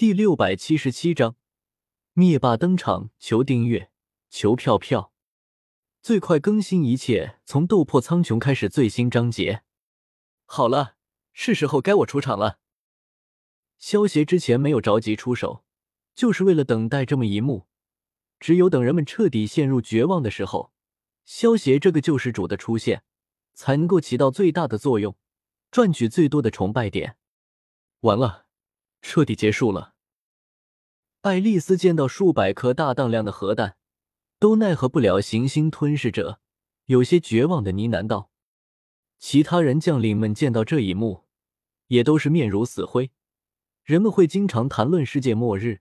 [0.00, 1.36] 第六百七十七章
[2.14, 3.90] 灭霸登场，求订阅，
[4.30, 5.12] 求票票，
[6.00, 9.62] 最快更新一切从斗破苍穹开始最新章节。
[10.46, 10.96] 好了，
[11.34, 12.60] 是时候该我出场了。
[13.76, 15.66] 萧协之前没有着急出手，
[16.14, 17.66] 就是为了等待这么一幕。
[18.38, 20.72] 只有等人们彻底陷入绝望的时候，
[21.26, 23.02] 萧协这个救世主的出现，
[23.52, 25.14] 才能够起到最大的作用，
[25.70, 27.18] 赚取最多的崇拜点。
[28.00, 28.46] 完了。
[29.02, 29.94] 彻底结束了。
[31.22, 33.76] 爱丽丝见到数百颗大当量的核弹，
[34.38, 36.40] 都奈何不了行星吞噬者，
[36.86, 38.30] 有些绝望的呢喃道
[39.18, 41.26] ：“其他人将领们见到这一幕，
[41.88, 43.10] 也都是面如死灰。
[43.84, 45.80] 人们会经常谈论世界末日，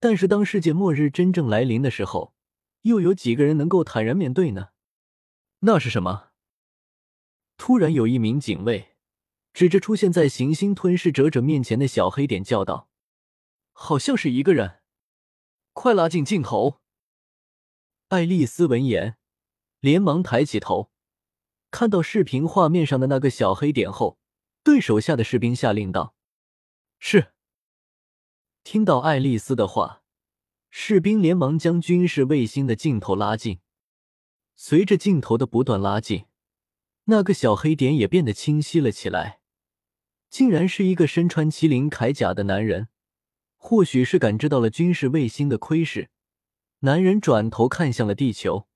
[0.00, 2.34] 但是当世界末日真正来临的时候，
[2.82, 4.68] 又有几个人能够坦然面对呢？
[5.60, 6.30] 那是什么？”
[7.58, 8.91] 突然，有一名警卫。
[9.52, 12.88] 指着出现在行星吞噬者者面前的小黑点叫道
[13.72, 14.80] ：“好像是一个人，
[15.72, 16.80] 快拉近镜头！”
[18.08, 19.16] 爱丽丝闻言，
[19.80, 20.90] 连忙抬起头，
[21.70, 24.18] 看到视频画面上的那个小黑点后，
[24.62, 26.14] 对手下的士兵下令道
[26.98, 27.32] ：“是。”
[28.64, 30.02] 听到爱丽丝的话，
[30.70, 33.60] 士兵连忙将军事卫星的镜头拉近。
[34.54, 36.26] 随着镜头的不断拉近，
[37.04, 39.41] 那个小黑点也变得清晰了起来。
[40.32, 42.88] 竟然是一个身穿麒麟铠甲的男人，
[43.58, 46.08] 或许是感知到了军事卫星的窥视，
[46.78, 48.66] 男人转头看向了地球，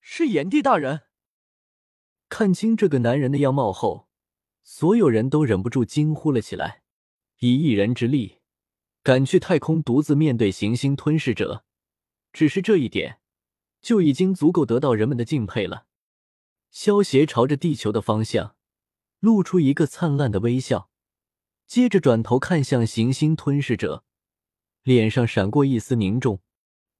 [0.00, 1.00] 是炎帝大人。
[2.28, 4.08] 看清这个男人的样貌后，
[4.62, 6.84] 所有人都忍不住惊呼了起来。
[7.40, 8.38] 以一人之力，
[9.02, 11.64] 敢去太空独自面对行星吞噬者，
[12.32, 13.18] 只是这一点
[13.80, 15.86] 就已经足够得到人们的敬佩了。
[16.70, 18.54] 萧协朝着地球的方向。
[19.20, 20.90] 露出一个灿烂的微笑，
[21.66, 24.04] 接着转头看向行星吞噬者，
[24.82, 26.40] 脸上闪过一丝凝重。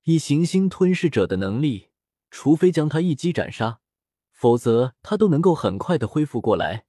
[0.05, 1.91] 以行星吞噬者的能力，
[2.31, 3.81] 除非将他一击斩杀，
[4.33, 6.87] 否则他都能够很快的恢复过来。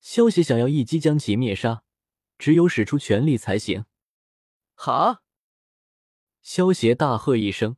[0.00, 1.82] 萧协想要一击将其灭杀，
[2.38, 3.86] 只有使出全力才行。
[4.74, 5.22] 哈！
[6.42, 7.76] 萧协大喝一声，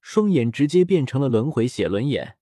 [0.00, 2.37] 双眼直接变成了轮回血轮眼。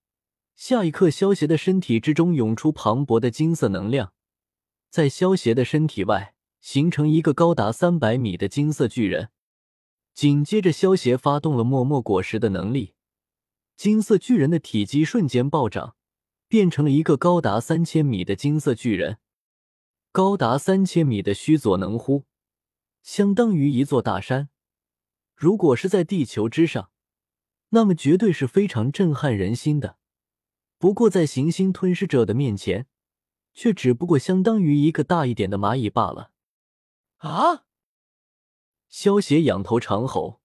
[0.57, 4.15] 下一刻，萧协的身体之中涌出磅礴的金色能量，
[4.89, 9.29] 在萧协的身体外形成一个高达三百米的金色巨人。
[10.15, 12.95] 紧接着，萧协发动了默默果实的能力，
[13.77, 15.95] 金色巨人的体积瞬间暴涨，
[16.49, 19.19] 变成了一个高达三千米的金色巨人。
[20.11, 22.25] 高达三千米的须佐能乎，
[23.03, 24.49] 相当于一座大山。
[25.35, 26.91] 如果是在地球之上，
[27.69, 29.99] 那么绝对是非常震撼人心的。
[30.87, 32.87] 不过，在行星吞噬者的面前，
[33.53, 36.31] 却只不过相当于一个大一点的蚂蚁罢了。
[37.17, 37.65] 啊！
[38.89, 40.41] 萧协仰头长吼，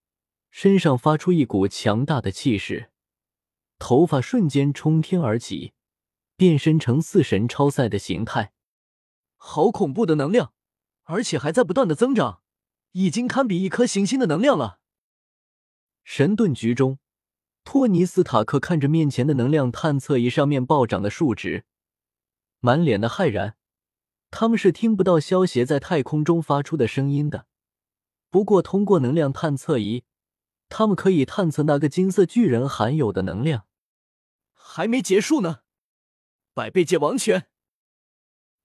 [0.50, 2.90] 身上发出一股强大的气势，
[3.78, 5.74] 头发瞬间冲天而起，
[6.36, 8.52] 变身成四神超赛的形态。
[9.36, 10.54] 好恐怖的能量，
[11.04, 12.42] 而且还在不断的增长，
[12.94, 14.80] 已经堪比一颗行星的能量了。
[16.04, 16.98] 神盾局中。
[17.64, 21.66] 托尼斯塔克看着面前的能量探测仪上面暴涨的数值，
[22.60, 23.56] 满脸的骇然。
[24.30, 27.46] 他们是听不到萧协在太空中发出的声音的，
[28.30, 30.06] 不过通过能量探测仪，
[30.70, 33.68] 他们可以探测那个金色巨人含有的能量。
[34.54, 35.64] 还没结束呢！
[36.54, 37.48] 百倍界王权！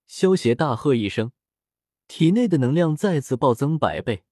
[0.07, 1.33] 萧协大喝一声，
[2.07, 4.25] 体内的能量再次暴增百倍。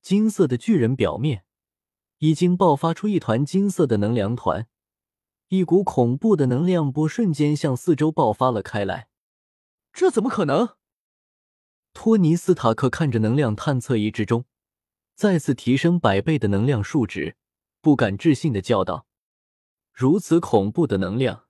[0.00, 1.44] 金色的巨人表面。
[2.20, 4.66] 已经爆发出一团金色的能量团，
[5.48, 9.08] 一股恐怖的能量波瞬间向四周爆发了开来。
[9.90, 10.76] 这怎么可能？
[11.94, 14.44] 托尼斯塔克看着能量探测仪之中
[15.16, 17.36] 再次提升百倍的能量数值，
[17.80, 19.06] 不敢置信的叫道
[19.92, 21.46] ：“如此恐怖的能量，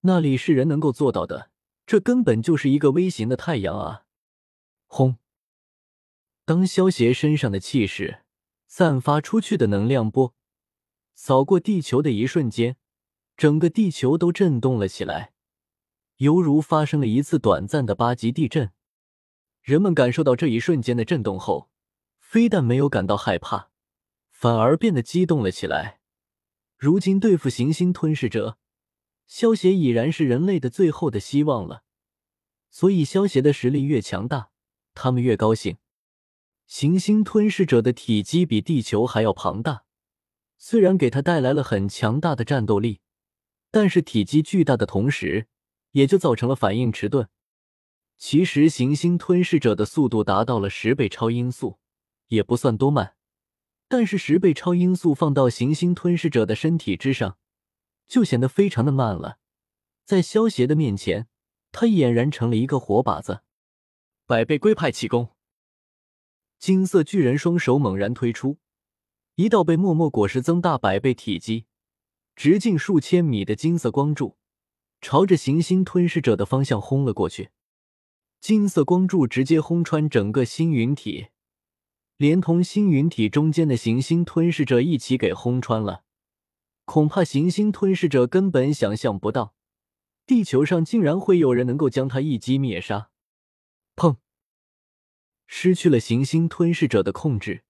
[0.00, 1.50] 那里是人能够做到的？
[1.86, 4.06] 这根本就是一个微型的太阳啊！”
[4.88, 5.18] 轰！
[6.46, 8.23] 当萧协身上的气势。
[8.76, 10.34] 散发出去的能量波
[11.14, 12.76] 扫过地球的一瞬间，
[13.36, 15.32] 整个地球都震动了起来，
[16.16, 18.72] 犹如发生了一次短暂的八级地震。
[19.62, 21.70] 人们感受到这一瞬间的震动后，
[22.18, 23.70] 非但没有感到害怕，
[24.32, 26.00] 反而变得激动了起来。
[26.76, 28.58] 如今对付行星吞噬者，
[29.28, 31.84] 萧协已然是人类的最后的希望了。
[32.70, 34.50] 所以，萧协的实力越强大，
[34.94, 35.76] 他们越高兴。
[36.66, 39.84] 行星吞噬者的体积比地球还要庞大，
[40.56, 43.00] 虽然给他带来了很强大的战斗力，
[43.70, 45.46] 但是体积巨大的同时，
[45.92, 47.28] 也就造成了反应迟钝。
[48.16, 51.78] 其实，行星吞噬者的速度达到了十倍超音速，
[52.28, 53.16] 也不算多慢，
[53.88, 57.36] 但是十倍超音速放到行星吞噬者的身体之上，
[58.08, 59.38] 就显得非常的慢了。
[60.04, 61.28] 在萧邪的面前，
[61.72, 63.42] 他俨然成了一个活靶子。
[64.26, 65.33] 百倍龟派气功，
[66.58, 68.58] 金色巨人双手猛然推出，
[69.34, 71.66] 一道被默默果实增大百倍体积、
[72.34, 74.36] 直径数千米的金色光柱，
[75.00, 77.50] 朝着行星吞噬者的方向轰了过去。
[78.40, 81.28] 金色光柱直接轰穿整个星云体，
[82.16, 86.04] 连同星云体中间的行星吞噬者一起给轰穿了。
[86.84, 89.54] 恐怕行星吞噬者根本想象不到，
[90.26, 93.10] 地球上竟然会有人能够将他一击灭杀。
[95.46, 97.64] 失去了行星吞噬者的控制，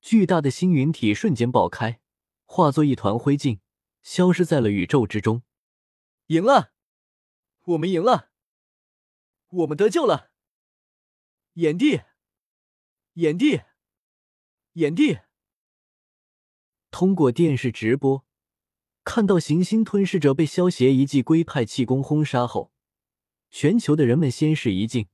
[0.00, 2.00] 巨大的星云体瞬间爆开，
[2.44, 3.60] 化作一团灰烬，
[4.02, 5.42] 消失在了宇宙之中。
[6.26, 6.72] 赢了，
[7.64, 8.30] 我们赢了。
[9.48, 10.30] 我们得救了，
[11.54, 12.02] 炎帝，
[13.14, 13.62] 炎帝，
[14.74, 15.18] 炎帝！
[16.92, 18.24] 通过电视直播，
[19.02, 22.72] 看到行星吞噬者被萧协一记龟派气功轰杀后，
[23.50, 25.08] 全球的人们先是一惊，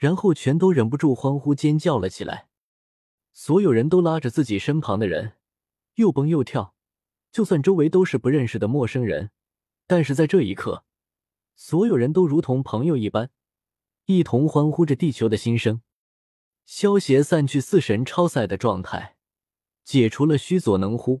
[0.00, 2.48] 然后全都忍不住欢呼尖叫了起来。
[3.34, 5.34] 所有人都拉着自己身旁的人，
[5.96, 6.74] 又蹦又跳。
[7.30, 9.30] 就算周围都是不认识的陌生人，
[9.86, 10.84] 但是在这一刻，
[11.54, 13.30] 所有人都如同朋友一般。
[14.06, 15.82] 一同欢呼着地球的新生，
[16.64, 19.16] 萧协散去四神超赛的状态，
[19.84, 21.20] 解除了虚佐能乎，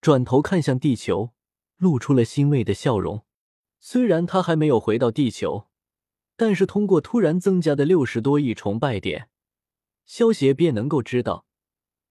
[0.00, 1.30] 转头看向地球，
[1.76, 3.24] 露出了欣慰的笑容。
[3.78, 5.68] 虽然他还没有回到地球，
[6.42, 9.28] 但是通过突然增加的六十多亿崇拜点，
[10.04, 11.46] 萧协便能够知道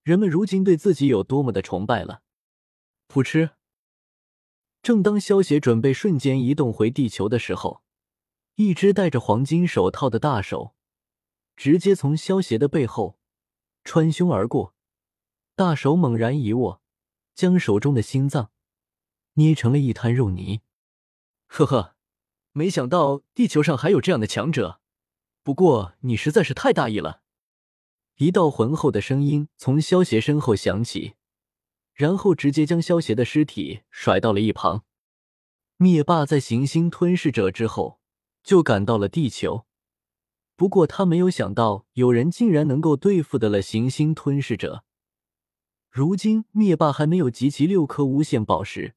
[0.03, 2.21] 人们如今对自己有多么的崇拜了。
[3.09, 3.49] 噗嗤！
[4.81, 7.83] 正当萧协准备瞬间移动回地球的时候。
[8.55, 10.75] 一只戴着黄金手套的大手，
[11.57, 13.19] 直接从萧协的背后
[13.83, 14.73] 穿胸而过，
[15.55, 16.81] 大手猛然一握，
[17.35, 18.51] 将手中的心脏
[19.33, 20.61] 捏成了一滩肉泥。
[21.47, 21.97] 呵呵，
[22.51, 24.79] 没想到地球上还有这样的强者，
[25.43, 27.21] 不过你实在是太大意了。
[28.17, 31.13] 一道浑厚的声音从萧协身后响起，
[31.93, 34.83] 然后直接将萧协的尸体甩到了一旁。
[35.77, 37.99] 灭霸在行星吞噬者之后。
[38.43, 39.67] 就赶到了地球，
[40.55, 44.83] 不过他没有想到有人竟然能够对付得了行星吞噬者。
[45.91, 48.95] 如今灭霸还没有集齐六颗无限宝石，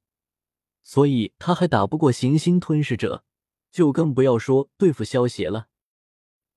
[0.83, 3.23] 所以他还打不过行星吞噬者，
[3.75, 5.67] 就更不要说对付萧协了。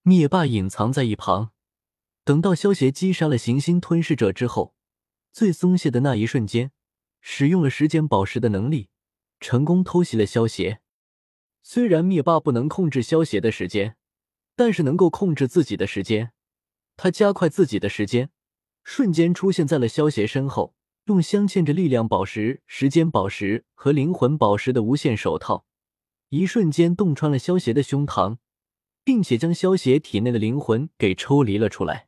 [0.03, 1.51] 灭霸隐藏在一旁，
[2.23, 4.75] 等到萧协击杀了行星吞噬者之后，
[5.31, 6.71] 最松懈的那一瞬间，
[7.19, 8.89] 使用了时间宝石的能力，
[9.39, 10.79] 成功偷袭了萧协。
[11.63, 13.97] 虽然灭霸不能控制萧协的时间，
[14.55, 16.33] 但是能够控制自己的时间。
[16.95, 18.29] 他加快自己的时间，
[18.83, 20.75] 瞬间出现在了萧协身后，
[21.05, 25.65] 用镶嵌着力量宝石、时间宝石和灵魂宝石的无限手套，
[26.29, 28.37] 一瞬间洞穿了萧邪的胸膛，
[29.05, 32.06] 并且将萧邪体内的灵魂给抽离了出来。